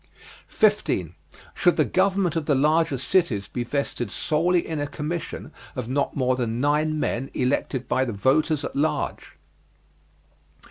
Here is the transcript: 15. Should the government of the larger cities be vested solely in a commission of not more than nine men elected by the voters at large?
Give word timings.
15. 0.47 1.13
Should 1.53 1.77
the 1.77 1.85
government 1.85 2.35
of 2.35 2.47
the 2.47 2.55
larger 2.55 2.97
cities 2.97 3.47
be 3.47 3.63
vested 3.63 4.09
solely 4.09 4.67
in 4.67 4.79
a 4.79 4.87
commission 4.87 5.51
of 5.75 5.87
not 5.87 6.15
more 6.15 6.35
than 6.35 6.59
nine 6.59 6.99
men 6.99 7.29
elected 7.35 7.87
by 7.87 8.03
the 8.05 8.11
voters 8.13 8.65
at 8.65 8.75
large? 8.75 9.33